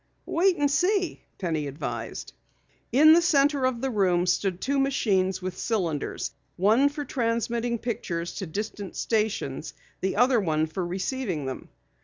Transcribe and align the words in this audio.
"Watch 0.25 0.53
and 0.57 0.71
see," 0.71 1.21
Penny 1.37 1.67
advised. 1.67 2.33
In 2.91 3.13
the 3.13 3.21
center 3.21 3.65
of 3.65 3.81
the 3.81 3.91
room 3.91 4.25
stood 4.25 4.59
two 4.59 4.79
machines 4.79 5.43
with 5.43 5.55
cylinders, 5.55 6.31
one 6.57 6.89
for 6.89 7.05
transmitting 7.05 7.77
pictures 7.77 8.33
to 8.37 8.47
distant 8.47 8.95
stations, 8.95 9.75
the 9.99 10.15
other 10.15 10.41
for 10.65 10.83
receiving 10.87 11.45
them. 11.45 11.69